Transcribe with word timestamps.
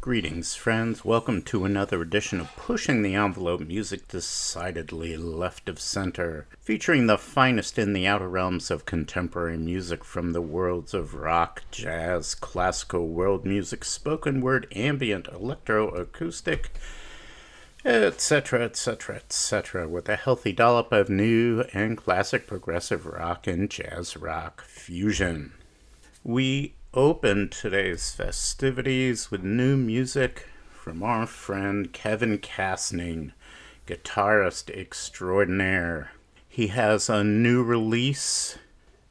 Greetings, 0.00 0.54
friends. 0.54 1.04
Welcome 1.04 1.42
to 1.42 1.64
another 1.64 2.00
edition 2.00 2.38
of 2.38 2.54
Pushing 2.54 3.02
the 3.02 3.16
Envelope 3.16 3.62
Music 3.62 4.06
Decidedly 4.06 5.16
Left 5.16 5.68
of 5.68 5.80
Center, 5.80 6.46
featuring 6.60 7.08
the 7.08 7.18
finest 7.18 7.80
in 7.80 7.94
the 7.94 8.06
outer 8.06 8.28
realms 8.28 8.70
of 8.70 8.86
contemporary 8.86 9.56
music 9.56 10.04
from 10.04 10.32
the 10.32 10.40
worlds 10.40 10.94
of 10.94 11.14
rock, 11.14 11.64
jazz, 11.72 12.36
classical, 12.36 13.08
world 13.08 13.44
music, 13.44 13.84
spoken 13.84 14.40
word, 14.40 14.68
ambient, 14.72 15.26
electro, 15.26 15.88
acoustic, 15.88 16.70
etc., 17.84 18.66
etc., 18.66 19.16
etc., 19.16 19.88
with 19.88 20.08
a 20.08 20.14
healthy 20.14 20.52
dollop 20.52 20.92
of 20.92 21.10
new 21.10 21.64
and 21.72 21.96
classic 21.98 22.46
progressive 22.46 23.04
rock 23.04 23.48
and 23.48 23.68
jazz 23.68 24.16
rock 24.16 24.62
fusion. 24.62 25.54
We 26.22 26.76
open 26.98 27.48
today's 27.48 28.10
festivities 28.10 29.30
with 29.30 29.44
new 29.44 29.76
music 29.76 30.48
from 30.68 31.00
our 31.00 31.28
friend 31.28 31.92
Kevin 31.92 32.38
Kastning, 32.38 33.30
guitarist 33.86 34.68
extraordinaire. 34.76 36.10
He 36.48 36.66
has 36.66 37.08
a 37.08 37.22
new 37.22 37.62
release 37.62 38.58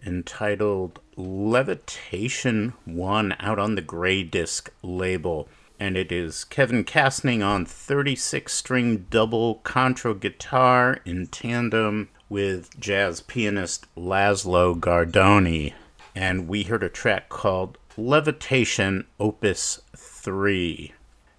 entitled 0.05 0.99
Levitation 1.15 2.73
1 2.83 3.37
out 3.39 3.57
on 3.57 3.75
the 3.75 3.81
Greydisc 3.81 4.67
label. 4.83 5.47
And 5.79 5.95
it 5.95 6.11
is 6.11 6.43
Kevin 6.43 6.83
Kastning 6.83 7.41
on 7.41 7.65
36 7.65 8.51
string 8.51 9.05
double 9.09 9.61
contra 9.63 10.13
guitar 10.13 10.99
in 11.05 11.27
tandem 11.27 12.09
with 12.27 12.77
jazz 12.81 13.21
pianist 13.21 13.85
Laszlo 13.95 14.77
Gardony 14.77 15.71
and 16.17 16.47
we 16.47 16.63
heard 16.63 16.81
a 16.81 16.89
track 16.89 17.29
called 17.29 17.77
Levitation 17.95 19.05
Opus 19.19 19.83
3. 19.95 20.91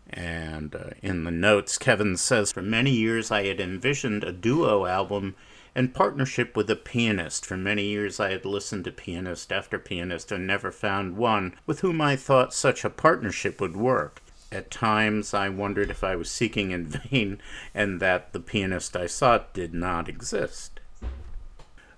And 0.09 0.73
uh, 0.73 0.91
in 1.03 1.25
the 1.25 1.33
notes, 1.33 1.79
Kevin 1.79 2.17
says, 2.17 2.53
For 2.53 2.63
many 2.63 2.93
years 2.93 3.33
I 3.33 3.47
had 3.47 3.59
envisioned 3.59 4.23
a 4.23 4.31
duo 4.31 4.87
album 4.87 5.35
in 5.75 5.89
partnership 5.89 6.57
with 6.57 6.71
a 6.71 6.77
pianist. 6.77 7.45
For 7.45 7.57
many 7.57 7.87
years 7.87 8.21
I 8.21 8.31
had 8.31 8.45
listened 8.45 8.85
to 8.85 8.93
pianist 8.93 9.51
after 9.51 9.81
pianist 9.81 10.31
and 10.31 10.47
never 10.47 10.71
found 10.71 11.17
one 11.17 11.57
with 11.67 11.81
whom 11.81 12.01
I 12.01 12.15
thought 12.15 12.55
such 12.55 12.85
a 12.85 12.91
partnership 12.91 13.61
would 13.61 13.77
work. 13.77 14.23
At 14.53 14.71
times 14.71 15.35
I 15.35 15.49
wondered 15.49 15.91
if 15.91 16.05
I 16.05 16.15
was 16.15 16.31
seeking 16.31 16.71
in 16.71 16.87
vain 17.11 17.41
and 17.75 17.99
that 17.99 18.33
the 18.33 18.39
pianist 18.39 18.97
I 18.97 19.09
sought 19.09 19.53
did 19.55 19.75
not 19.75 20.09
exist. 20.09 20.79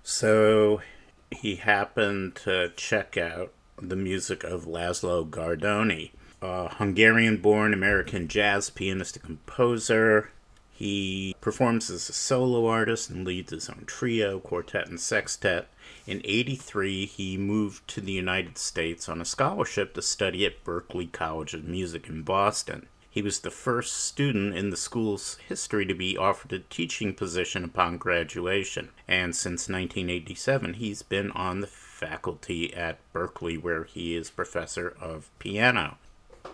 So 0.01 0.81
he 1.31 1.55
happened 1.55 2.35
to 2.35 2.71
check 2.75 3.17
out 3.17 3.51
the 3.77 3.95
music 3.95 4.43
of 4.43 4.65
Laszlo 4.65 5.27
Gardony, 5.27 6.11
a 6.41 6.69
Hungarian 6.75 7.37
born 7.37 7.73
American 7.73 8.27
jazz 8.27 8.69
pianist 8.69 9.15
and 9.17 9.25
composer. 9.25 10.29
He 10.71 11.35
performs 11.41 11.89
as 11.89 12.09
a 12.09 12.13
solo 12.13 12.65
artist 12.67 13.09
and 13.09 13.25
leads 13.25 13.51
his 13.51 13.69
own 13.69 13.83
trio, 13.85 14.39
quartet, 14.39 14.87
and 14.87 14.99
sextet. 14.99 15.67
In 16.07 16.21
83, 16.23 17.05
he 17.05 17.37
moved 17.37 17.87
to 17.89 18.01
the 18.01 18.11
United 18.11 18.57
States 18.57 19.07
on 19.07 19.21
a 19.21 19.25
scholarship 19.25 19.93
to 19.93 20.01
study 20.01 20.45
at 20.45 20.63
Berklee 20.63 21.11
College 21.11 21.53
of 21.53 21.65
Music 21.65 22.07
in 22.09 22.23
Boston. 22.23 22.87
He 23.11 23.21
was 23.21 23.41
the 23.41 23.51
first 23.51 23.97
student 23.97 24.55
in 24.55 24.69
the 24.69 24.77
school's 24.77 25.35
history 25.49 25.85
to 25.85 25.93
be 25.93 26.17
offered 26.17 26.53
a 26.53 26.59
teaching 26.59 27.13
position 27.13 27.65
upon 27.65 27.97
graduation, 27.97 28.87
and 29.05 29.35
since 29.35 29.67
1987 29.67 30.75
he's 30.75 31.03
been 31.03 31.29
on 31.31 31.59
the 31.59 31.67
faculty 31.67 32.73
at 32.73 32.99
Berklee, 33.13 33.61
where 33.61 33.83
he 33.83 34.15
is 34.15 34.29
professor 34.29 34.95
of 35.01 35.29
piano. 35.39 35.97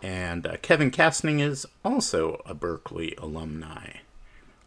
And 0.01 0.47
uh, 0.47 0.57
Kevin 0.63 0.89
Kastning 0.89 1.39
is 1.39 1.67
also 1.85 2.41
a 2.43 2.55
Berklee 2.55 3.15
alumni. 3.21 3.97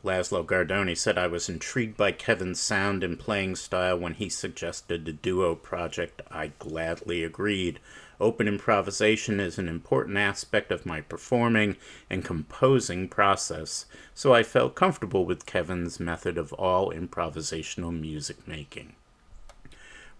Laszlo 0.04 0.46
Gardony 0.46 0.96
said 0.96 1.18
I 1.18 1.26
was 1.26 1.48
intrigued 1.48 1.96
by 1.96 2.12
Kevin's 2.12 2.60
sound 2.60 3.02
and 3.02 3.18
playing 3.18 3.56
style 3.56 3.98
when 3.98 4.14
he 4.14 4.28
suggested 4.28 5.04
the 5.04 5.12
duo 5.12 5.56
project. 5.56 6.22
I 6.30 6.52
gladly 6.60 7.24
agreed. 7.24 7.80
Open 8.20 8.46
improvisation 8.46 9.40
is 9.40 9.58
an 9.58 9.66
important 9.66 10.18
aspect 10.18 10.70
of 10.70 10.84
my 10.84 11.00
performing 11.00 11.76
and 12.10 12.24
composing 12.24 13.08
process, 13.08 13.86
so 14.14 14.34
I 14.34 14.42
felt 14.42 14.74
comfortable 14.74 15.24
with 15.24 15.46
Kevin's 15.46 15.98
method 15.98 16.36
of 16.36 16.52
all 16.52 16.92
improvisational 16.92 17.98
music 17.98 18.46
making. 18.46 18.92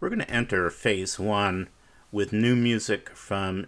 We're 0.01 0.09
going 0.09 0.21
to 0.21 0.31
enter 0.31 0.71
phase 0.71 1.19
one 1.19 1.69
with 2.11 2.33
new 2.33 2.57
music 2.57 3.11
from 3.11 3.67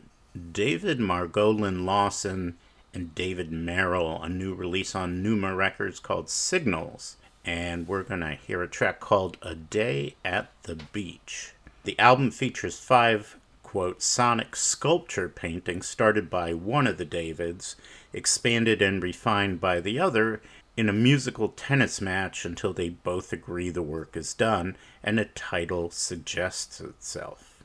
David 0.50 0.98
Margolin 0.98 1.84
Lawson 1.84 2.56
and 2.94 3.14
David 3.14 3.52
Merrill, 3.52 4.22
a 4.22 4.30
new 4.30 4.54
release 4.54 4.94
on 4.94 5.22
Neuma 5.22 5.54
Records 5.54 6.00
called 6.00 6.30
Signals. 6.30 7.16
And 7.44 7.86
we're 7.86 8.02
going 8.02 8.20
to 8.20 8.34
hear 8.34 8.62
a 8.62 8.68
track 8.68 8.98
called 9.00 9.36
A 9.42 9.54
Day 9.54 10.14
at 10.24 10.50
the 10.62 10.76
Beach. 10.76 11.52
The 11.84 11.98
album 11.98 12.30
features 12.30 12.78
five, 12.78 13.36
quote, 13.72 14.02
sonic 14.02 14.54
sculpture 14.54 15.30
painting 15.30 15.80
started 15.80 16.28
by 16.28 16.52
one 16.52 16.86
of 16.86 16.98
the 16.98 17.06
Davids, 17.06 17.74
expanded 18.12 18.82
and 18.82 19.02
refined 19.02 19.62
by 19.62 19.80
the 19.80 19.98
other, 19.98 20.42
in 20.76 20.90
a 20.90 20.92
musical 20.92 21.48
tennis 21.48 21.98
match 21.98 22.44
until 22.44 22.74
they 22.74 22.90
both 22.90 23.32
agree 23.32 23.70
the 23.70 23.80
work 23.80 24.14
is 24.14 24.34
done 24.34 24.76
and 25.02 25.18
a 25.18 25.24
title 25.24 25.90
suggests 25.90 26.82
itself. 26.82 27.64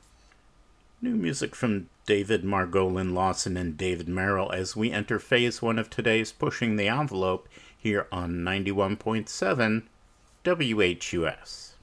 New 1.02 1.14
music 1.14 1.54
from 1.54 1.90
David 2.06 2.42
Margolin 2.42 3.12
Lawson 3.12 3.58
and 3.58 3.76
David 3.76 4.08
Merrill 4.08 4.50
as 4.50 4.74
we 4.74 4.90
enter 4.90 5.18
phase 5.18 5.60
one 5.60 5.78
of 5.78 5.90
today's 5.90 6.32
Pushing 6.32 6.76
the 6.76 6.88
Envelope 6.88 7.50
here 7.76 8.06
on 8.10 8.36
91.7 8.36 9.82
WHUS. 10.42 11.74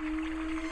Mm-hmm. 0.00 0.67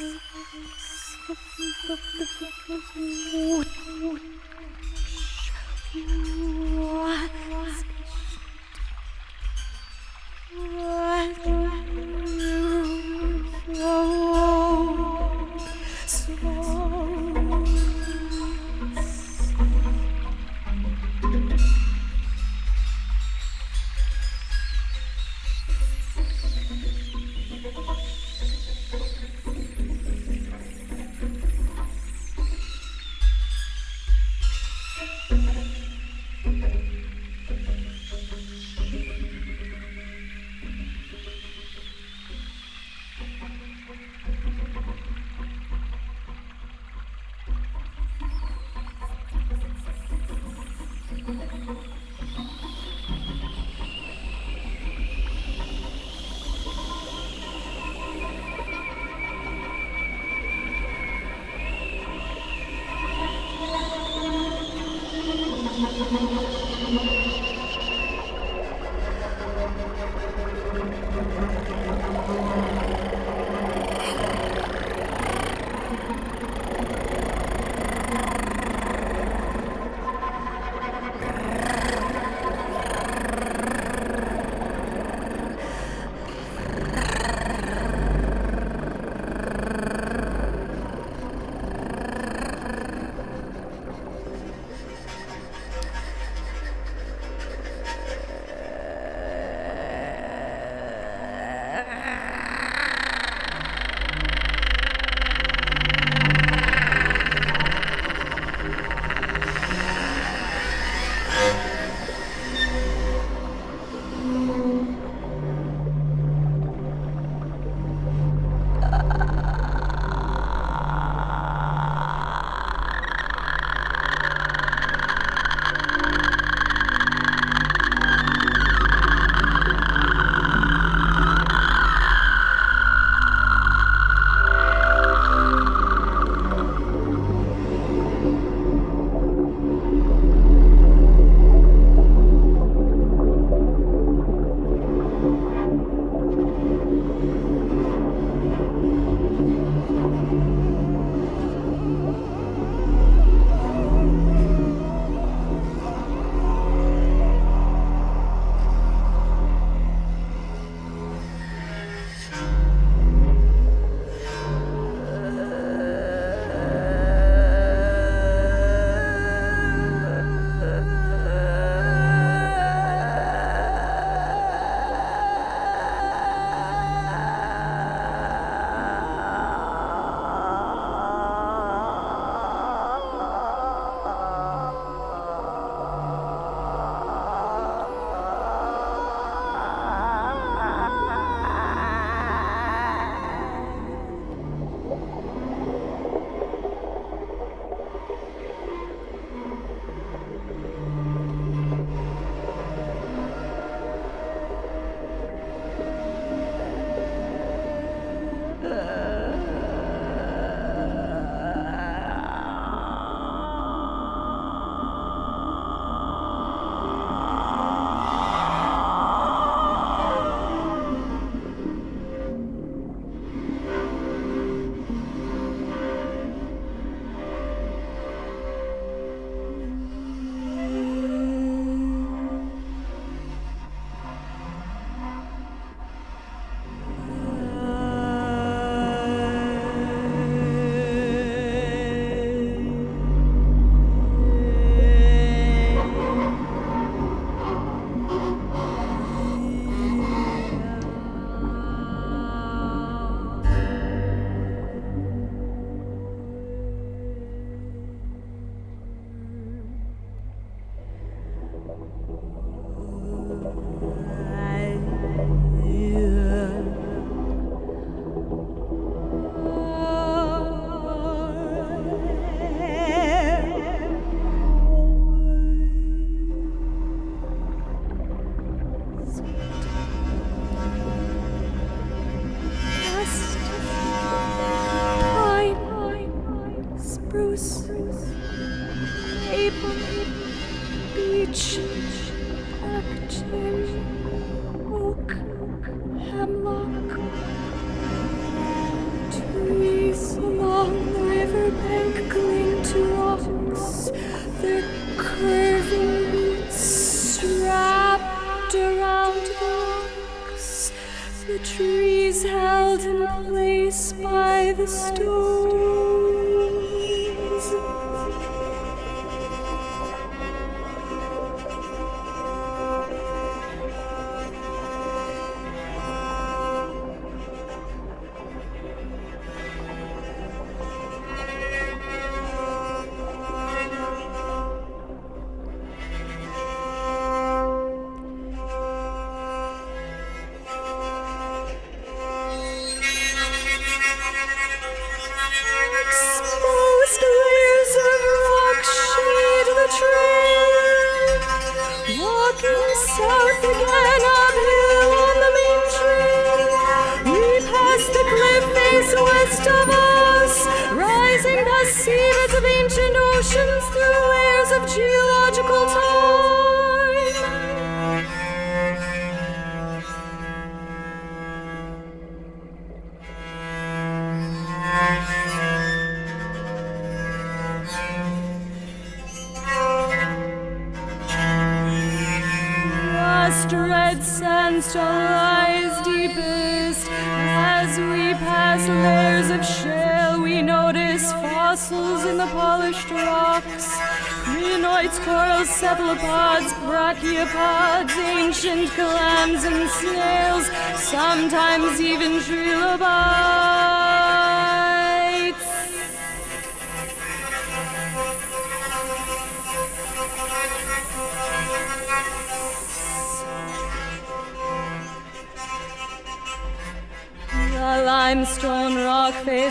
お 0.00 0.04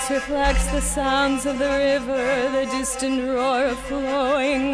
reflects 0.10 0.66
the 0.68 0.80
sounds 0.80 1.45
of 1.45 1.60
the 1.60 1.66
river, 1.68 2.49
the 2.51 2.66
distant 2.72 3.28
roar 3.28 3.66
of 3.66 3.80
flowing 3.80 4.66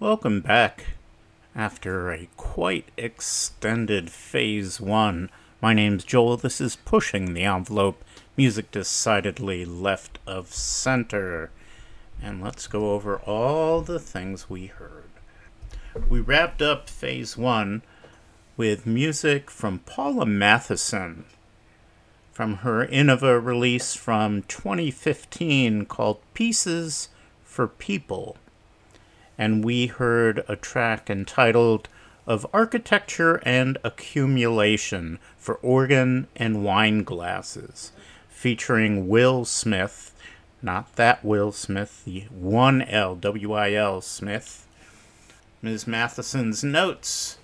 Welcome 0.00 0.40
back. 0.40 0.86
After 1.54 2.10
a 2.10 2.30
quite 2.38 2.86
extended 2.96 4.10
phase 4.10 4.80
one, 4.80 5.28
my 5.60 5.74
name's 5.74 6.04
Joel. 6.04 6.38
This 6.38 6.58
is 6.58 6.74
Pushing 6.74 7.34
the 7.34 7.42
Envelope, 7.42 8.02
music 8.34 8.70
decidedly 8.70 9.66
left 9.66 10.18
of 10.26 10.54
center. 10.54 11.50
And 12.22 12.42
let's 12.42 12.66
go 12.66 12.92
over 12.92 13.18
all 13.18 13.82
the 13.82 13.98
things 13.98 14.48
we 14.48 14.68
heard. 14.68 15.10
We 16.08 16.20
wrapped 16.20 16.62
up 16.62 16.88
phase 16.88 17.36
one 17.36 17.82
with 18.56 18.86
music 18.86 19.50
from 19.50 19.80
Paula 19.80 20.24
Matthusen 20.24 21.24
from 22.32 22.54
her 22.64 22.86
Innova 22.86 23.44
release 23.44 23.94
from 23.94 24.44
2015 24.44 25.84
called 25.84 26.22
Pieces 26.32 27.10
for 27.44 27.68
People 27.68 28.38
and 29.40 29.64
we 29.64 29.86
heard 29.86 30.44
a 30.48 30.54
track 30.54 31.08
entitled 31.08 31.88
Of 32.26 32.46
Architecture 32.52 33.40
and 33.42 33.78
Accumulation 33.82 35.18
for 35.38 35.54
Organ 35.62 36.28
and 36.36 36.62
Wine 36.62 37.04
Glasses, 37.04 37.90
featuring 38.28 39.08
Will 39.08 39.46
Smith, 39.46 40.14
not 40.60 40.94
that 40.96 41.24
Will 41.24 41.52
Smith, 41.52 42.04
the 42.04 42.24
1L, 42.38 43.18
W 43.18 43.52
I 43.54 43.72
L 43.72 44.02
Smith. 44.02 44.66
Ms. 45.62 45.86
Matthusen's 45.86 46.62
notes 46.62 47.38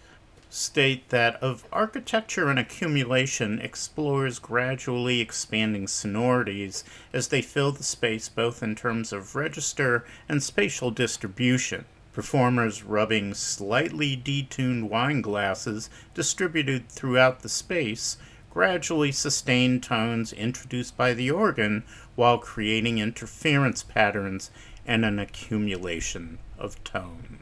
state 0.56 1.10
that 1.10 1.36
of 1.42 1.66
architecture 1.70 2.48
and 2.48 2.58
accumulation 2.58 3.60
explores 3.60 4.38
gradually 4.38 5.20
expanding 5.20 5.86
sonorities 5.86 6.82
as 7.12 7.28
they 7.28 7.42
fill 7.42 7.72
the 7.72 7.82
space 7.82 8.30
both 8.30 8.62
in 8.62 8.74
terms 8.74 9.12
of 9.12 9.36
register 9.36 10.04
and 10.28 10.42
spatial 10.42 10.90
distribution. 10.90 11.84
Performers 12.14 12.82
rubbing 12.82 13.34
slightly 13.34 14.16
detuned 14.16 14.88
wine 14.88 15.20
glasses 15.20 15.90
distributed 16.14 16.88
throughout 16.88 17.40
the 17.40 17.50
space 17.50 18.16
gradually 18.48 19.12
sustain 19.12 19.78
tones 19.78 20.32
introduced 20.32 20.96
by 20.96 21.12
the 21.12 21.30
organ 21.30 21.84
while 22.14 22.38
creating 22.38 22.96
interference 22.96 23.82
patterns 23.82 24.50
and 24.86 25.04
an 25.04 25.18
accumulation 25.18 26.38
of 26.58 26.82
tones 26.82 27.35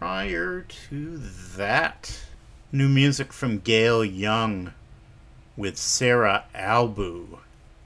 prior 0.00 0.62
to 0.62 1.18
that, 1.18 2.20
new 2.72 2.88
music 2.88 3.34
from 3.34 3.58
Gayle 3.58 4.02
Young 4.02 4.72
with 5.58 5.76
Sarah 5.76 6.44
Albu. 6.54 7.36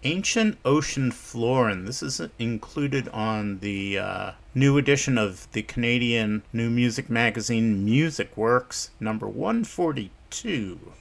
Ancient 0.05 0.57
Ocean 0.65 1.11
Floor, 1.11 1.69
and 1.69 1.89
this 1.89 2.05
is 2.05 2.21
included 2.39 3.09
on 3.09 3.59
the 3.59 3.99
uh, 3.99 4.31
new 4.55 4.79
edition 4.79 5.19
of 5.19 5.51
the 5.51 5.63
Canadian 5.63 6.45
new 6.53 6.71
music 6.71 7.11
magazine 7.11 7.85
Musicworks, 7.85 8.91
number 9.01 9.27
142. 9.27 10.93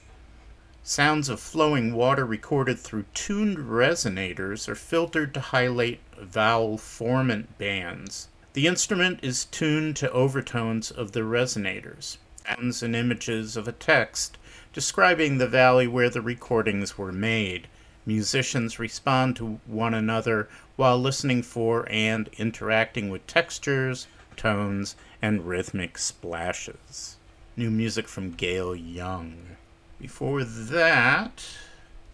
Sounds 0.82 1.28
of 1.28 1.38
flowing 1.38 1.94
water 1.94 2.26
recorded 2.26 2.80
through 2.80 3.04
tuned 3.14 3.58
resonators 3.58 4.66
are 4.66 4.74
filtered 4.74 5.32
to 5.34 5.40
highlight 5.40 6.00
vowel 6.18 6.76
formant 6.76 7.46
bands. 7.56 8.26
The 8.54 8.68
instrument 8.68 9.18
is 9.20 9.46
tuned 9.46 9.96
to 9.96 10.12
overtones 10.12 10.92
of 10.92 11.10
the 11.10 11.22
resonators, 11.22 12.18
sounds 12.46 12.84
and 12.84 12.94
images 12.94 13.56
of 13.56 13.66
a 13.66 13.72
text 13.72 14.38
describing 14.72 15.38
the 15.38 15.48
valley 15.48 15.88
where 15.88 16.08
the 16.08 16.20
recordings 16.20 16.96
were 16.96 17.10
made. 17.10 17.66
Musicians 18.06 18.78
respond 18.78 19.34
to 19.36 19.58
one 19.66 19.92
another 19.92 20.48
while 20.76 20.96
listening 20.96 21.42
for 21.42 21.84
and 21.90 22.30
interacting 22.38 23.10
with 23.10 23.26
textures, 23.26 24.06
tones, 24.36 24.94
and 25.20 25.48
rhythmic 25.48 25.98
splashes. 25.98 27.16
New 27.56 27.72
music 27.72 28.06
from 28.06 28.30
Gayle 28.30 28.76
Young. 28.76 29.56
Before 30.00 30.44
that, 30.44 31.44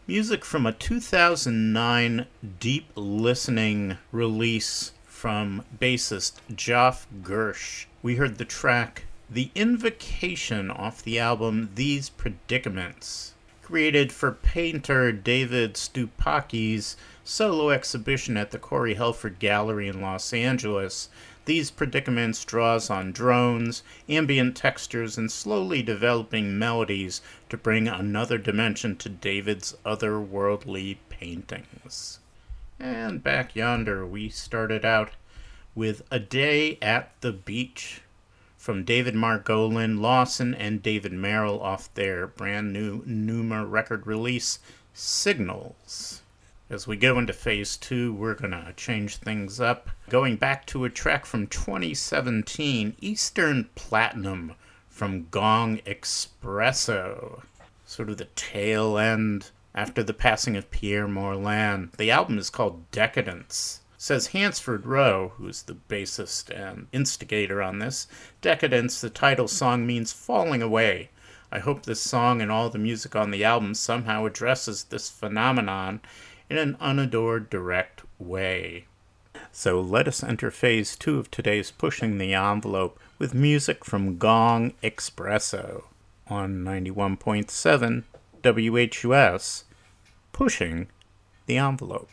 music 0.07 0.47
from 0.47 0.65
a 0.65 0.73
2009 0.73 2.27
deep 2.59 2.87
listening 2.95 3.99
release 4.11 4.93
from 5.21 5.63
bassist 5.79 6.33
Geoff 6.57 7.07
Gersh. 7.21 7.85
We 8.03 8.15
heard 8.15 8.39
the 8.39 8.47
track 8.47 9.05
The 9.29 9.51
Invocation 9.55 10.71
off 10.71 11.03
the 11.03 11.19
album 11.19 11.69
These 11.75 12.09
Predicaments, 12.09 13.35
created 13.61 14.13
for 14.13 14.33
painter 14.33 15.13
David 15.13 15.75
Stoupakis' 15.75 16.97
solo 17.23 17.69
exhibition 17.69 18.39
at 18.39 18.51
the 18.51 18.59
Corey 18.59 18.95
Helford 18.95 19.39
Gallery 19.39 19.89
in 19.89 20.01
Los 20.01 20.33
Angeles. 20.33 21.11
These 21.45 21.71
predicaments 21.71 22.43
draws 22.43 22.89
on 22.89 23.13
drones, 23.13 23.83
ambient 24.09 24.57
textures, 24.57 25.19
and 25.19 25.31
slowly 25.31 25.83
developing 25.83 26.59
melodies 26.59 27.21
to 27.51 27.59
bring 27.59 27.89
another 27.89 28.39
dimension 28.39 28.97
to 28.97 29.11
David's 29.11 29.77
otherworldly 29.85 30.97
paintings. 31.11 32.20
And 32.83 33.23
back 33.23 33.55
yonder, 33.55 34.07
we 34.07 34.31
started 34.31 34.87
out 34.87 35.11
with 35.75 36.01
A 36.11 36.19
Day 36.19 36.79
at 36.81 37.13
the 37.21 37.31
Beach 37.31 38.01
from 38.57 38.85
David 38.85 39.15
Margolin, 39.15 40.01
Lawson, 40.01 40.55
and 40.55 40.83
David 40.83 41.13
Merrill 41.13 41.61
off 41.61 41.93
their 41.93 42.27
brand 42.27 42.73
new 42.73 43.03
Neuma 43.05 43.71
record 43.71 44.07
release, 44.07 44.61
Signals. 44.95 46.23
As 46.71 46.87
we 46.87 46.97
go 46.97 47.19
into 47.19 47.35
phase 47.35 47.77
two, 47.77 48.15
we're 48.15 48.35
going 48.35 48.53
to 48.53 48.73
change 48.79 49.19
things 49.19 49.61
up. 49.61 49.91
Going 50.09 50.37
back 50.37 50.65
to 50.69 50.87
a 50.87 50.91
track 50.91 51.27
from 51.27 51.49
2017, 51.49 52.97
Eastern 53.03 53.69
Platinum 53.75 54.55
from 54.89 55.27
Gong 55.31 55.81
Expresso. 55.87 57.43
Sort 57.85 58.09
of 58.09 58.17
the 58.17 58.29
tail 58.37 58.97
end 58.97 59.51
after 59.75 60.03
the 60.03 60.15
passing 60.15 60.57
of 60.57 60.71
Pierre 60.71 61.07
Moerlen. 61.07 61.91
The 61.97 62.11
album 62.11 62.39
is 62.39 62.51
called 62.51 62.91
Decadence. 62.91 63.81
Says 63.97 64.29
Hansford 64.29 64.87
Rowe, 64.87 65.33
who's 65.37 65.63
the 65.63 65.77
bassist 65.89 66.51
and 66.51 66.87
instigator 66.93 67.63
on 67.63 67.81
this, 67.81 68.07
Decadence, 68.41 69.01
the 69.01 69.11
title 69.11 69.47
song, 69.47 69.87
means 69.87 70.13
falling 70.13 70.63
away. 70.63 71.11
I 71.53 71.59
hope 71.59 71.83
this 71.83 72.01
song 72.01 72.41
and 72.41 72.51
all 72.51 72.71
the 72.71 72.79
music 72.79 73.15
on 73.15 73.31
the 73.31 73.45
album 73.45 73.75
somehow 73.75 74.25
addresses 74.25 74.85
this 74.85 75.11
phenomenon 75.11 76.01
in 76.49 76.57
an 76.57 76.77
unadored, 76.81 77.51
direct 77.51 78.03
way. 78.19 78.87
So 79.53 79.81
let 79.81 80.09
us 80.09 80.23
enter 80.23 80.51
phase 80.51 80.97
two 80.97 81.19
of 81.19 81.31
today's 81.31 81.71
Pushing 81.71 82.19
the 82.19 82.35
Envelope 82.35 82.99
with 83.19 83.35
music 83.35 83.85
from 83.85 84.17
Gong 84.17 84.73
Expresso 84.83 85.85
on 86.29 86.65
91.7 86.65 88.05
WHUS, 88.43 89.65
Pushing 90.33 90.89
the 91.47 91.59
Envelope. 91.59 92.11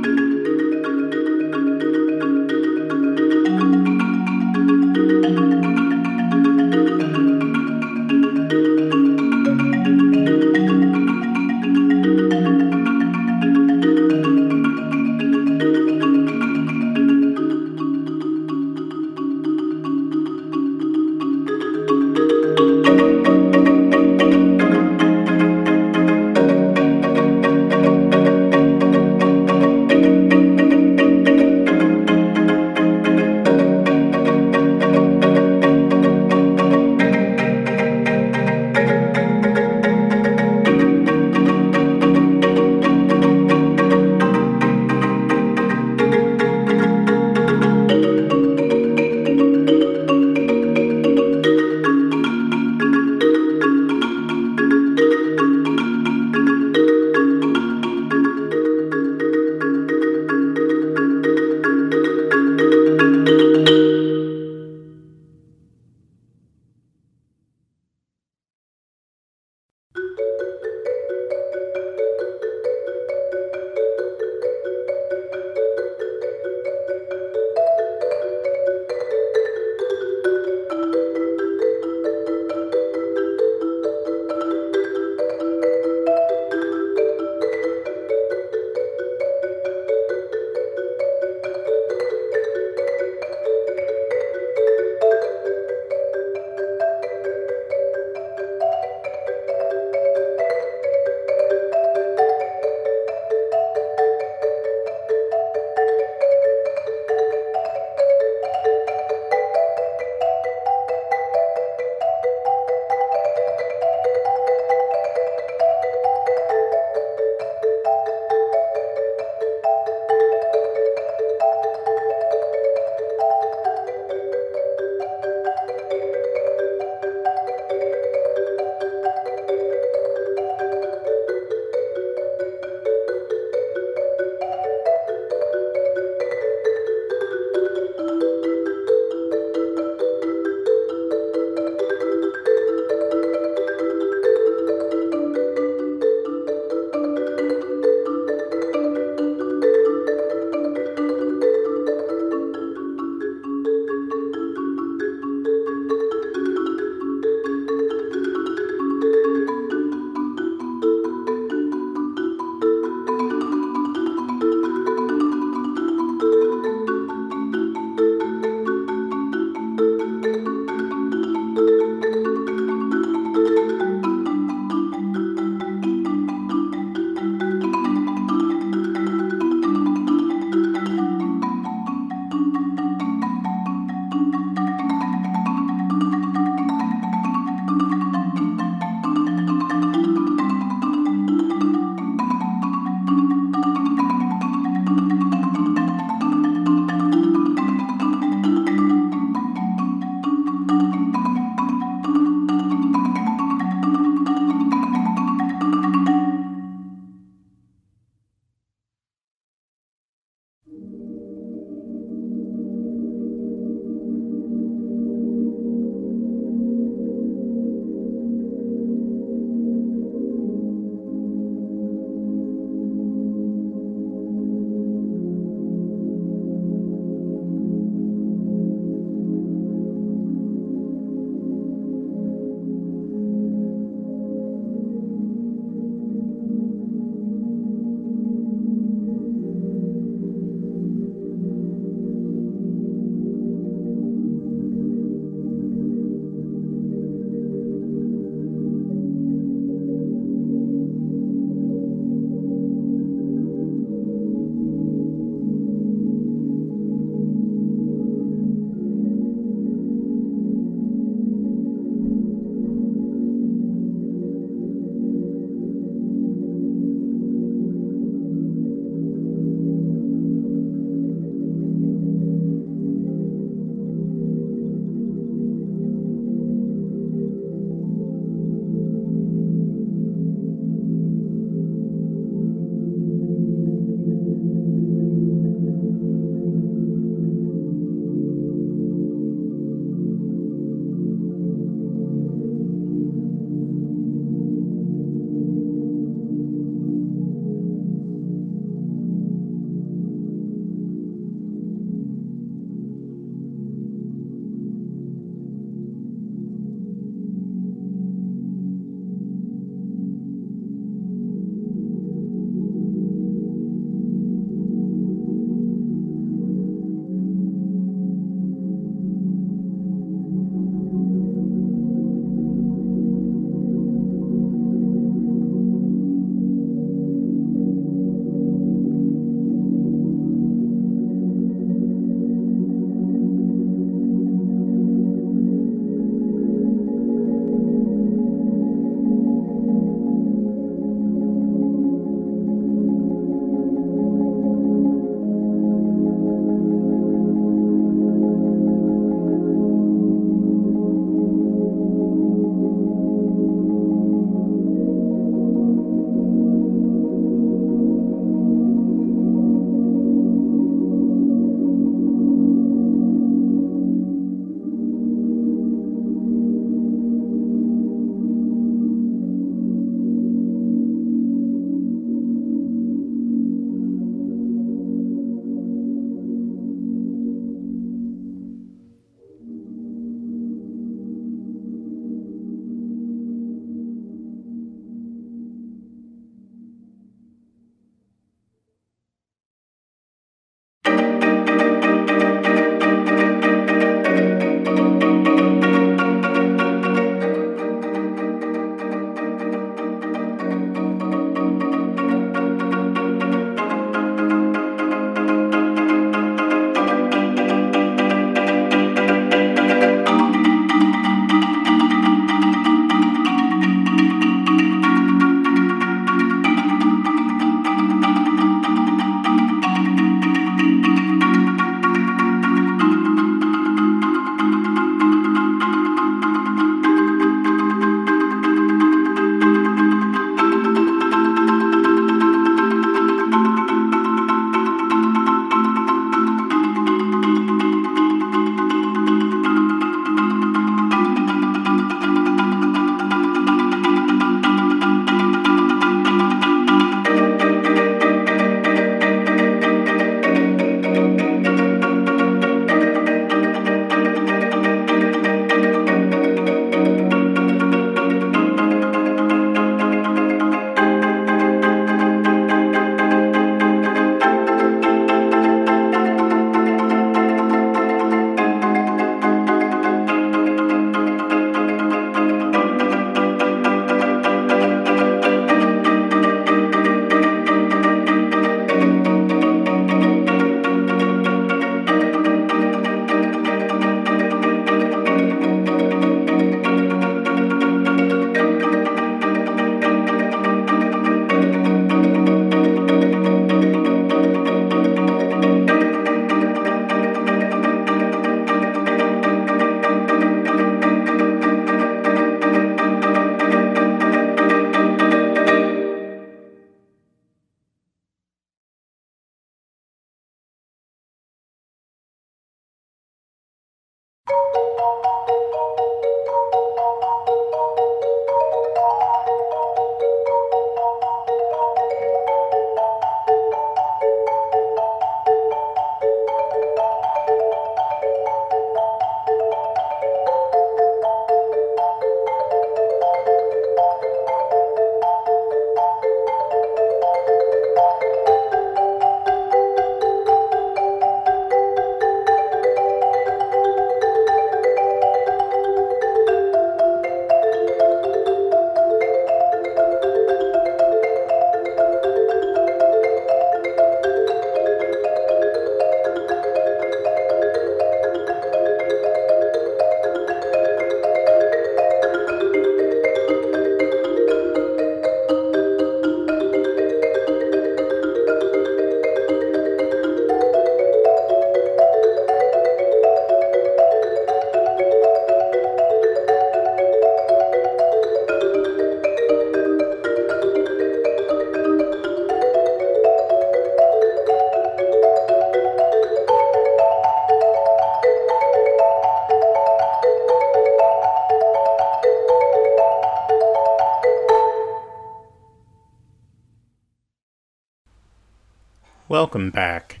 Welcome 599.22 599.50
back. 599.50 600.00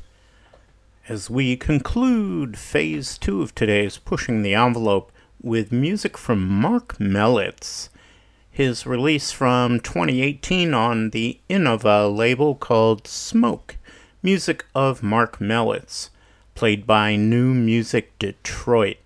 As 1.08 1.30
we 1.30 1.56
conclude 1.56 2.58
phase 2.58 3.16
two 3.16 3.40
of 3.40 3.54
today's 3.54 3.96
Pushing 3.96 4.42
the 4.42 4.56
Envelope 4.56 5.12
with 5.40 5.70
music 5.70 6.18
from 6.18 6.44
Marc 6.44 6.98
Mellits, 6.98 7.88
his 8.50 8.84
release 8.84 9.30
from 9.30 9.78
2018 9.78 10.74
on 10.74 11.10
the 11.10 11.38
Innova 11.48 12.12
label 12.12 12.56
called 12.56 13.06
Smoke, 13.06 13.76
music 14.24 14.64
of 14.74 15.04
Marc 15.04 15.38
Mellits, 15.38 16.10
played 16.56 16.84
by 16.84 17.14
New 17.14 17.54
Music 17.54 18.18
Detroit. 18.18 18.96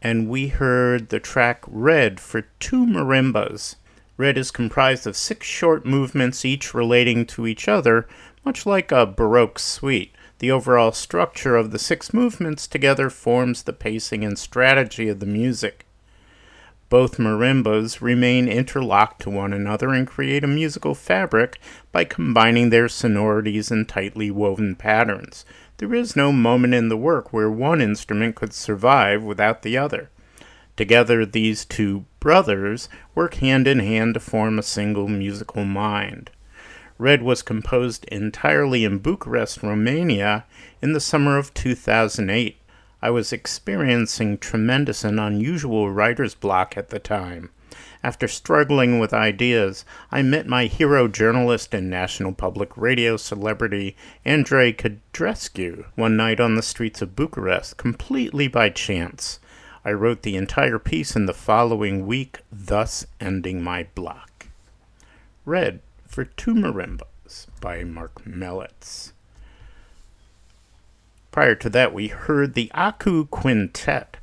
And 0.00 0.28
we 0.28 0.46
heard 0.46 1.08
the 1.08 1.18
track 1.18 1.64
Red 1.66 2.20
for 2.20 2.42
two 2.60 2.86
marimbas. 2.86 3.74
Red 4.16 4.38
is 4.38 4.52
comprised 4.52 5.08
of 5.08 5.16
six 5.16 5.44
short 5.44 5.84
movements, 5.84 6.44
each 6.44 6.72
relating 6.72 7.26
to 7.26 7.48
each 7.48 7.66
other 7.66 8.06
much 8.46 8.64
like 8.64 8.92
a 8.92 9.04
Baroque 9.04 9.58
suite, 9.58 10.14
the 10.38 10.52
overall 10.52 10.92
structure 10.92 11.56
of 11.56 11.72
the 11.72 11.80
six 11.80 12.14
movements 12.14 12.68
together 12.68 13.10
forms 13.10 13.64
the 13.64 13.72
pacing 13.72 14.24
and 14.24 14.38
strategy 14.38 15.08
of 15.08 15.18
the 15.18 15.26
music. 15.26 15.84
Both 16.88 17.18
marimbas 17.18 18.00
remain 18.00 18.46
interlocked 18.46 19.20
to 19.22 19.30
one 19.30 19.52
another 19.52 19.88
and 19.88 20.06
create 20.06 20.44
a 20.44 20.46
musical 20.46 20.94
fabric 20.94 21.58
by 21.90 22.04
combining 22.04 22.70
their 22.70 22.88
sonorities 22.88 23.72
in 23.72 23.84
tightly 23.84 24.30
woven 24.30 24.76
patterns. 24.76 25.44
There 25.78 25.92
is 25.92 26.14
no 26.14 26.30
moment 26.30 26.74
in 26.74 26.88
the 26.88 26.96
work 26.96 27.32
where 27.32 27.50
one 27.50 27.80
instrument 27.80 28.36
could 28.36 28.52
survive 28.52 29.24
without 29.24 29.62
the 29.62 29.76
other. 29.76 30.08
Together, 30.76 31.26
these 31.26 31.64
two 31.64 32.04
brothers 32.20 32.88
work 33.12 33.34
hand 33.34 33.66
in 33.66 33.80
hand 33.80 34.14
to 34.14 34.20
form 34.20 34.56
a 34.56 34.62
single 34.62 35.08
musical 35.08 35.64
mind. 35.64 36.30
Red 36.98 37.22
was 37.22 37.42
composed 37.42 38.06
entirely 38.06 38.84
in 38.84 38.98
Bucharest, 38.98 39.62
Romania, 39.62 40.44
in 40.80 40.94
the 40.94 41.00
summer 41.00 41.36
of 41.36 41.52
2008. 41.52 42.56
I 43.02 43.10
was 43.10 43.32
experiencing 43.32 44.38
tremendous 44.38 45.04
and 45.04 45.20
unusual 45.20 45.90
writer's 45.90 46.34
block 46.34 46.76
at 46.76 46.88
the 46.88 46.98
time. 46.98 47.50
After 48.02 48.26
struggling 48.26 48.98
with 48.98 49.12
ideas, 49.12 49.84
I 50.10 50.22
met 50.22 50.46
my 50.46 50.66
hero 50.66 51.06
journalist 51.06 51.74
and 51.74 51.90
national 51.90 52.32
public 52.32 52.74
radio 52.76 53.18
celebrity 53.18 53.94
Andrei 54.24 54.72
Codrescu 54.72 55.84
one 55.96 56.16
night 56.16 56.40
on 56.40 56.54
the 56.54 56.62
streets 56.62 57.02
of 57.02 57.14
Bucharest, 57.14 57.76
completely 57.76 58.48
by 58.48 58.70
chance. 58.70 59.38
I 59.84 59.92
wrote 59.92 60.22
the 60.22 60.36
entire 60.36 60.78
piece 60.78 61.14
in 61.14 61.26
the 61.26 61.34
following 61.34 62.06
week, 62.06 62.38
thus 62.50 63.06
ending 63.20 63.62
my 63.62 63.86
block. 63.94 64.48
Red 65.44 65.80
for 66.16 66.24
Two 66.24 66.54
Marimbas 66.54 67.46
by 67.60 67.84
Marc 67.84 68.24
Mellits. 68.24 69.12
Prior 71.30 71.54
to 71.56 71.68
that, 71.68 71.92
we 71.92 72.08
heard 72.08 72.54
the 72.54 72.70
Akku 72.74 73.28
Quintet. 73.28 74.16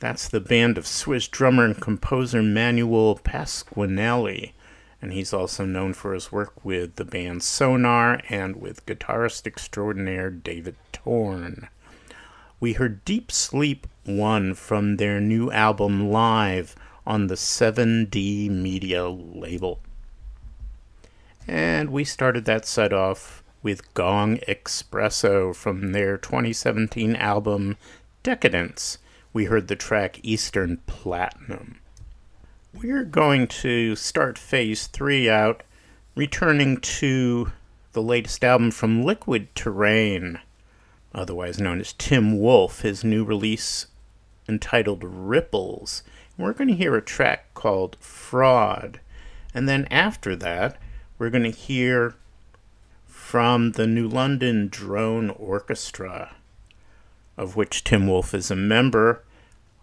That's 0.00 0.28
the 0.28 0.40
band 0.40 0.76
of 0.76 0.88
Swiss 0.88 1.28
drummer 1.28 1.64
and 1.64 1.80
composer 1.80 2.42
Manuel 2.42 3.20
Pasquinelli, 3.22 4.54
and 5.00 5.12
he's 5.12 5.32
also 5.32 5.64
known 5.64 5.94
for 5.94 6.14
his 6.14 6.32
work 6.32 6.64
with 6.64 6.96
the 6.96 7.04
band 7.04 7.44
Sonar 7.44 8.20
and 8.28 8.56
with 8.56 8.84
guitarist 8.84 9.46
extraordinaire 9.46 10.30
David 10.30 10.74
Torn. 10.90 11.68
We 12.58 12.72
heard 12.72 13.04
Deep 13.04 13.30
Sleep 13.30 13.86
1 14.02 14.54
from 14.54 14.96
their 14.96 15.20
new 15.20 15.48
album 15.52 16.10
Live 16.10 16.74
on 17.06 17.28
the 17.28 17.36
7D 17.36 18.50
Media 18.50 19.08
label. 19.08 19.78
And 21.50 21.90
we 21.90 22.04
started 22.04 22.44
that 22.44 22.64
set 22.64 22.92
off 22.92 23.42
with 23.60 23.92
Gong 23.94 24.36
Expresso 24.46 25.52
from 25.52 25.90
their 25.90 26.16
2017 26.16 27.16
album 27.16 27.76
Decadence. 28.22 28.98
We 29.32 29.46
heard 29.46 29.66
the 29.66 29.74
track 29.74 30.20
Eastern 30.22 30.76
Platinum. 30.86 31.80
We're 32.72 33.02
going 33.02 33.48
to 33.48 33.96
start 33.96 34.38
phase 34.38 34.86
three 34.86 35.28
out, 35.28 35.64
returning 36.14 36.76
to 36.76 37.50
the 37.94 38.02
latest 38.02 38.44
album 38.44 38.70
from 38.70 39.02
Liquid 39.02 39.52
Terrain, 39.56 40.38
otherwise 41.12 41.58
known 41.58 41.80
as 41.80 41.94
Tim 41.94 42.38
Wolf, 42.38 42.82
his 42.82 43.02
new 43.02 43.24
release 43.24 43.88
entitled 44.48 45.02
Ripples. 45.02 46.04
We're 46.38 46.52
going 46.52 46.68
to 46.68 46.76
hear 46.76 46.94
a 46.94 47.02
track 47.02 47.54
called 47.54 47.96
Fraud. 47.98 49.00
And 49.52 49.68
then 49.68 49.88
after 49.90 50.36
that, 50.36 50.78
we're 51.20 51.28
going 51.28 51.44
to 51.44 51.50
hear 51.50 52.14
from 53.06 53.72
the 53.72 53.86
New 53.86 54.08
London 54.08 54.68
Drone 54.68 55.28
Orchestra, 55.28 56.34
of 57.36 57.56
which 57.56 57.84
Tim 57.84 58.06
Wolf 58.08 58.32
is 58.32 58.50
a 58.50 58.56
member, 58.56 59.22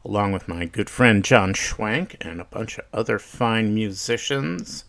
along 0.04 0.32
with 0.32 0.48
my 0.48 0.66
good 0.66 0.90
friend 0.90 1.24
John 1.24 1.54
Schwank 1.54 2.16
and 2.22 2.42
a 2.42 2.46
bunch 2.46 2.80
of 2.80 2.86
other 2.92 3.20
fine 3.20 3.76
musicians. 3.76 4.86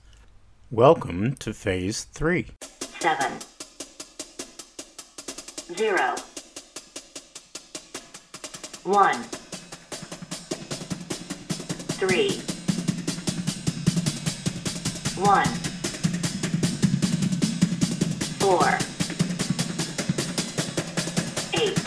Welcome 0.70 1.36
to 1.36 1.52
Phase 1.52 2.04
3. 2.04 2.46
Seven. 2.98 3.32
Zero. 5.76 6.14
One. 8.84 9.22
Three. 11.98 12.40
One 15.22 15.67
four, 18.48 18.78
eight, 21.52 21.78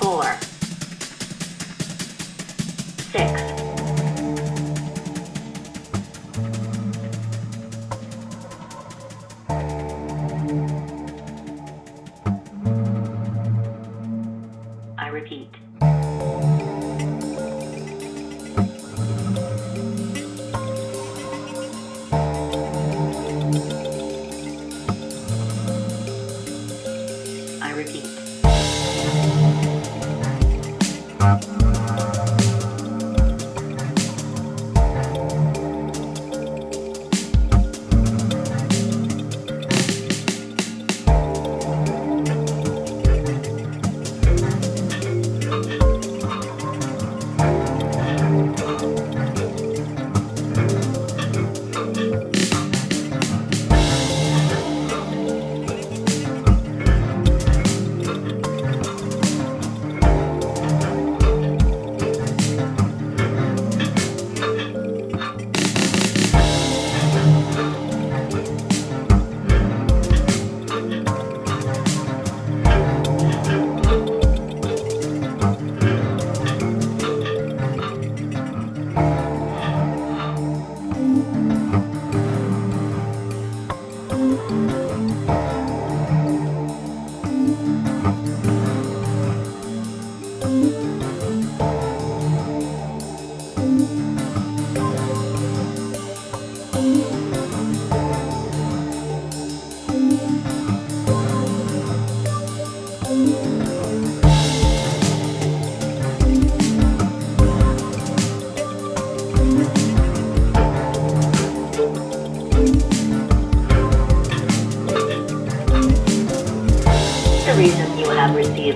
four, 0.00 0.47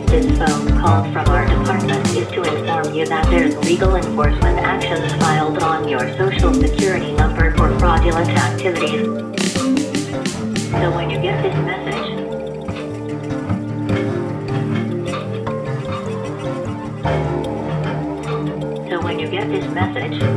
this 0.00 0.38
phone 0.38 0.68
call 0.80 1.04
from 1.12 1.26
our 1.28 1.46
department 1.46 2.06
is 2.16 2.26
to 2.28 2.42
inform 2.42 2.94
you 2.94 3.04
that 3.04 3.26
there's 3.26 3.54
legal 3.58 3.96
enforcement 3.96 4.58
actions 4.58 5.12
filed 5.20 5.62
on 5.62 5.86
your 5.86 6.00
social 6.16 6.54
security 6.54 7.12
number 7.12 7.54
for 7.56 7.78
fraudulent 7.78 8.30
activities. 8.30 9.04
So 10.70 10.90
when 10.96 11.10
you 11.10 11.20
get 11.20 11.42
this 11.42 11.54
message, 11.56 12.08
so 18.88 19.02
when 19.02 19.18
you 19.18 19.28
get 19.28 19.48
this 19.50 19.70
message, 19.74 20.31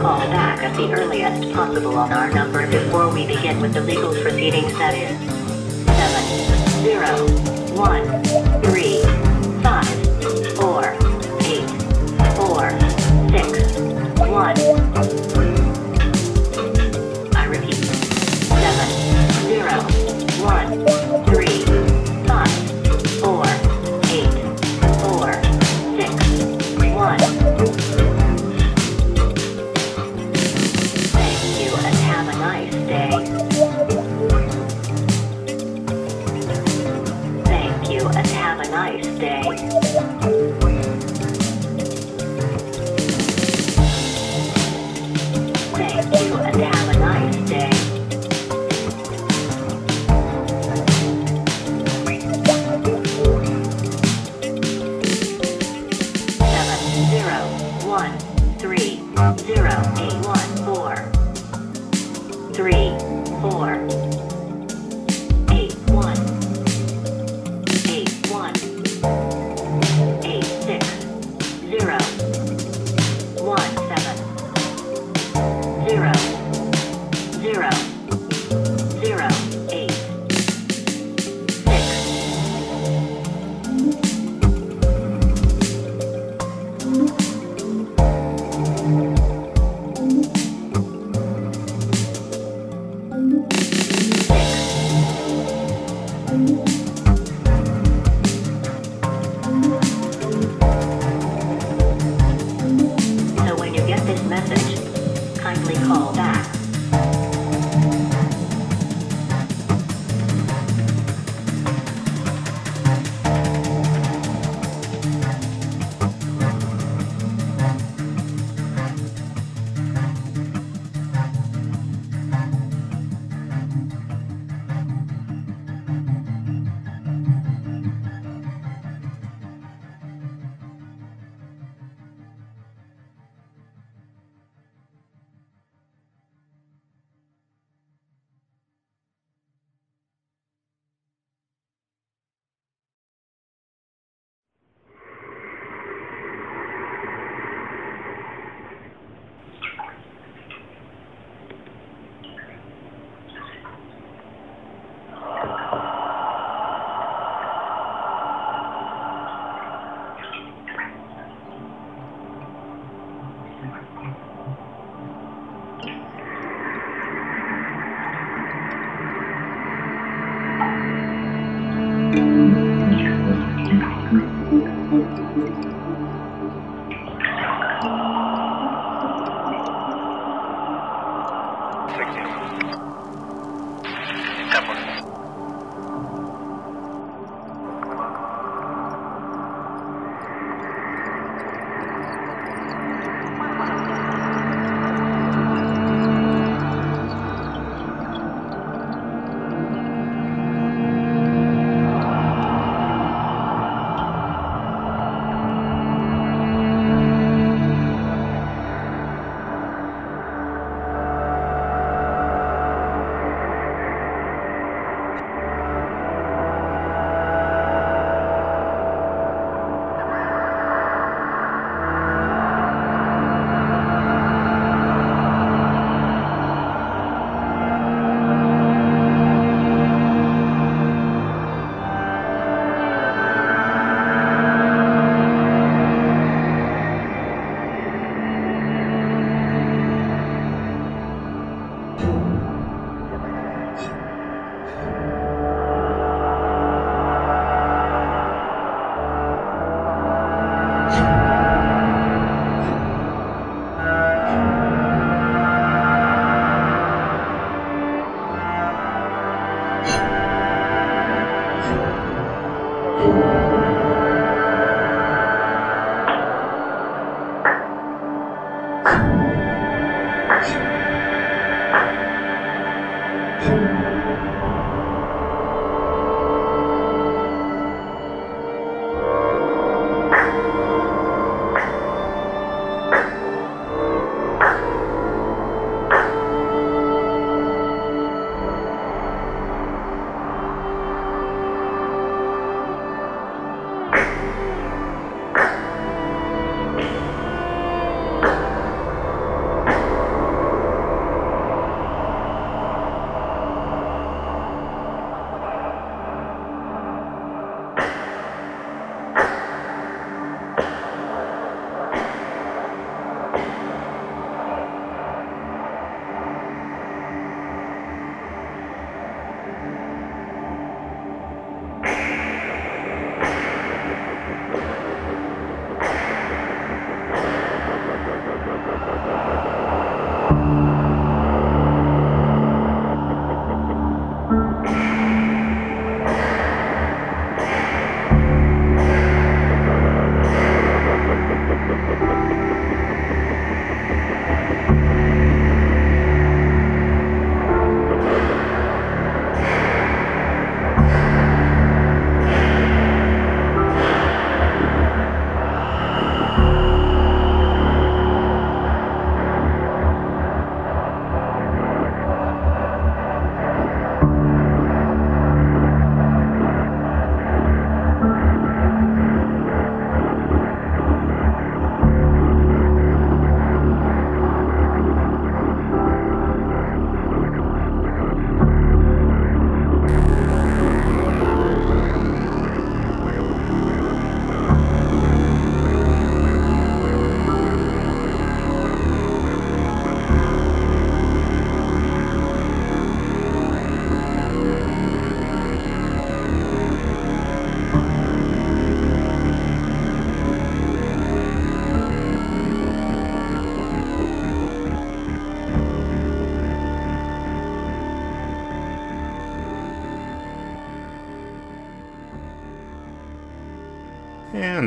call 0.00 0.20
back 0.30 0.62
at 0.62 0.74
the 0.78 0.90
earliest 0.94 1.52
possible 1.52 1.94
on 1.98 2.10
our 2.10 2.30
number 2.30 2.66
before 2.70 3.12
we 3.12 3.26
begin 3.26 3.60
with 3.60 3.74
the 3.74 3.82
legal 3.82 4.14
proceedings 4.22 4.72
that 4.78 4.94
is 4.94 5.14
7 5.84 6.82
0 6.82 7.28
1 7.76 8.62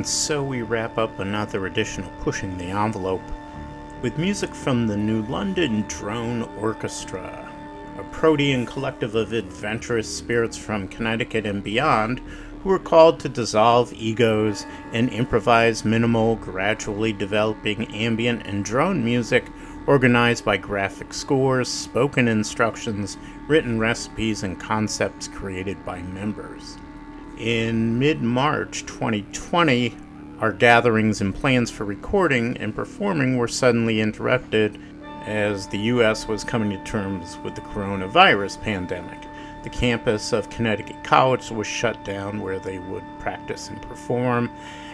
And 0.04 0.10
so 0.10 0.44
we 0.44 0.64
wrap 0.64 0.98
up 0.98 1.20
another 1.20 1.66
edition 1.66 2.04
of 2.04 2.20
Pushing 2.20 2.58
the 2.58 2.66
Envelope 2.66 3.22
with 4.02 4.18
music 4.18 4.54
from 4.54 4.86
the 4.86 4.98
New 4.98 5.22
London 5.28 5.86
Drone 5.88 6.44
Orchestra, 6.60 7.50
a 7.98 8.04
protean 8.12 8.66
collective 8.66 9.16
of 9.16 9.32
adventurous 9.32 10.14
spirits 10.14 10.58
from 10.58 10.90
Connecticut 10.90 11.46
and 11.46 11.64
beyond 11.64 12.20
who 12.62 12.70
were 12.70 12.80
called 12.80 13.18
to 13.22 13.30
dissolve 13.30 13.94
egos 13.94 14.66
and 14.92 15.08
improvise 15.08 15.86
minimal, 15.86 16.36
gradually 16.36 17.14
developing 17.14 17.88
ambient 17.96 18.46
and 18.46 18.66
drone 18.66 19.06
music 19.06 19.46
organized 19.88 20.44
by 20.44 20.58
graphic 20.58 21.14
scores, 21.14 21.70
spoken 21.70 22.28
instructions, 22.28 23.18
written 23.48 23.80
recipes, 23.80 24.44
and 24.44 24.60
concepts 24.60 25.30
created 25.30 25.86
by 25.86 26.02
members. 26.02 26.78
In 27.38 27.98
mid 27.98 28.22
March 28.22 28.86
2020, 28.86 29.96
our 30.40 30.54
gatherings 30.54 31.20
and 31.20 31.34
plans 31.34 31.72
for 31.72 31.84
recording 31.84 32.56
and 32.58 32.76
performing 32.76 33.38
were 33.38 33.48
suddenly 33.48 34.02
interrupted 34.02 34.80
as 35.26 35.68
the 35.68 35.80
U.S. 35.80 36.28
was 36.28 36.44
coming 36.44 36.70
to 36.70 36.84
terms 36.84 37.40
with 37.44 37.56
the 37.56 37.62
coronavirus 37.62 38.62
pandemic. 38.62 39.18
The 39.64 39.72
campus 39.72 40.32
of 40.32 40.52
Connecticut 40.52 41.04
College 41.04 41.50
was 41.50 41.66
shut 41.66 42.06
down 42.06 42.40
where 42.40 42.60
they 42.60 42.78
would 42.78 43.04
practice 43.20 43.68
and 43.70 43.82
perform, 43.82 44.52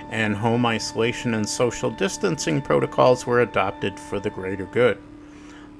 and 0.09 0.33
home 0.33 0.65
isolation 0.65 1.33
and 1.33 1.47
social 1.47 1.91
distancing 1.91 2.61
protocols 2.61 3.27
were 3.27 3.41
adopted 3.41 3.99
for 3.99 4.17
the 4.17 4.29
greater 4.29 4.65
good. 4.65 4.97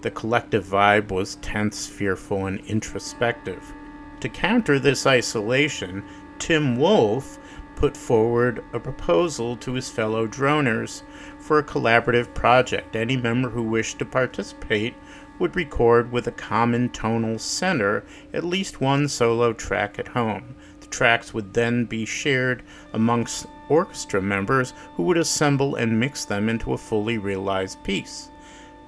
The 0.02 0.12
collective 0.12 0.66
vibe 0.66 1.10
was 1.10 1.36
tense, 1.36 1.88
fearful, 1.88 2.48
and 2.48 2.60
introspective. 2.62 3.74
To 4.22 4.28
counter 4.28 4.80
this 4.80 5.08
isolation, 5.08 6.04
Tim 6.40 6.78
Wolf 6.78 7.38
put 7.76 7.96
forward 7.96 8.64
a 8.74 8.80
proposal 8.80 9.56
to 9.58 9.74
his 9.74 9.90
fellow 9.90 10.28
droners 10.28 11.04
for 11.38 11.60
a 11.60 11.64
collaborative 11.64 12.34
project. 12.34 12.96
Any 12.96 13.16
member 13.16 13.50
who 13.50 13.64
wished 13.64 14.00
to 14.00 14.06
participate 14.06 14.96
would 15.40 15.56
record 15.56 16.12
with 16.12 16.28
a 16.28 16.32
common 16.32 16.90
tonal 16.90 17.40
center 17.40 18.04
at 18.34 18.44
least 18.44 18.82
one 18.82 19.08
solo 19.08 19.54
track 19.54 19.98
at 19.98 20.10
home. 20.10 20.56
The 20.82 20.88
tracks 20.88 21.34
would 21.34 21.54
then 21.54 21.86
be 21.86 22.06
shared 22.06 22.64
amongst 22.92 23.48
orchestra 23.70 24.22
members 24.22 24.74
who 24.96 25.04
would 25.04 25.18
assemble 25.18 25.76
and 25.76 26.00
mix 26.00 26.26
them 26.26 26.50
into 26.50 26.74
a 26.74 26.78
fully 26.78 27.18
realized 27.18 27.82
piece. 27.84 28.30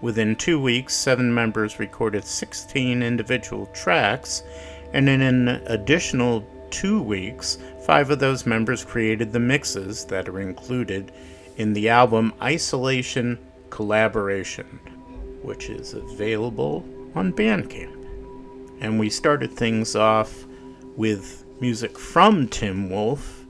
Within 0.02 0.36
two 0.36 0.60
weeks, 0.60 0.96
seven 0.96 1.34
members 1.34 1.80
recorded 1.80 2.26
16 2.26 3.04
individual 3.04 3.68
tracks, 3.68 4.44
and 4.94 5.08
in 5.08 5.22
an 5.22 5.48
additional 5.68 6.44
two 6.72 7.02
weeks, 7.02 7.58
five 7.86 8.10
of 8.10 8.20
those 8.20 8.46
members 8.46 8.84
created 8.84 9.32
the 9.32 9.40
mixes 9.40 10.06
that 10.06 10.28
are 10.28 10.40
included 10.40 11.12
in 11.58 11.74
the 11.74 11.90
album 11.90 12.34
Isolation 12.42 13.38
Collaboration, 13.70 14.80
which 15.44 15.70
is 15.70 15.94
available 15.94 16.86
on 17.14 17.34
Bandcamp. 17.34 17.98
And 18.80 19.00
we 19.00 19.10
started 19.10 19.52
things 19.52 19.96
off 19.96 20.46
with 20.96 21.46
music 21.60 21.98
from 22.00 22.48
Tim 22.48 22.90
Wolf 22.90 23.46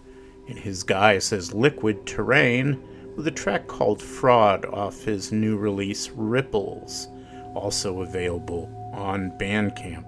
in 0.48 0.57
his 0.57 0.84
guise 0.84 1.31
as 1.31 1.53
Liquid 1.53 2.06
Terrain 2.06 2.81
with 3.15 3.27
a 3.27 3.31
track 3.31 3.68
called 3.68 4.02
Fraud 4.02 4.65
off 4.65 5.03
his 5.03 5.31
new 5.31 5.57
release 5.57 6.10
Ripples, 6.10 7.07
also 7.56 8.02
available 8.02 8.69
on 8.93 9.31
Bandcamp. 9.38 10.07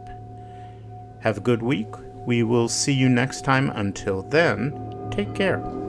Have 1.22 1.38
a 1.38 1.42
good 1.42 1.62
week. 1.62 1.88
We 2.26 2.44
will 2.44 2.70
see 2.70 2.94
you 2.94 3.10
next 3.10 3.42
time. 3.42 3.72
Until 3.76 4.24
then, 4.24 5.10
take 5.12 5.34
care. 5.36 5.83